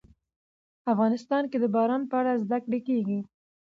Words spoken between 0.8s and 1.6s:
افغانستان کې